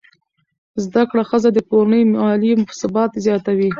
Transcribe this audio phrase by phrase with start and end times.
[0.83, 2.51] زده کړه ښځه د کورنۍ مالي
[2.81, 3.69] ثبات زیاتوي.